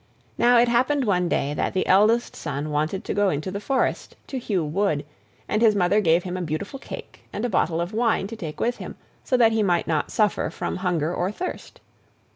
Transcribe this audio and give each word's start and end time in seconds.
Now 0.35 0.57
it 0.57 0.67
happened 0.67 1.05
one 1.05 1.29
day 1.29 1.53
that 1.53 1.75
the 1.75 1.85
eldest 1.85 2.35
son 2.35 2.71
wanted 2.71 3.03
to 3.03 3.13
go 3.13 3.29
into 3.29 3.51
the 3.51 3.59
forest, 3.59 4.15
to 4.29 4.39
hew 4.39 4.65
wood, 4.65 5.05
and 5.47 5.61
his 5.61 5.75
Mother 5.75 6.01
gave 6.01 6.23
him 6.23 6.35
a 6.35 6.41
beautiful 6.41 6.79
cake 6.79 7.19
and 7.31 7.45
a 7.45 7.49
bottle 7.49 7.79
of 7.79 7.93
wine 7.93 8.25
to 8.25 8.35
take 8.35 8.59
with 8.59 8.77
him, 8.77 8.95
so 9.23 9.37
that 9.37 9.51
he 9.51 9.61
might 9.61 9.85
not 9.85 10.09
suffer 10.11 10.49
from 10.49 10.77
hunger 10.77 11.13
or 11.13 11.31
thirst. 11.31 11.81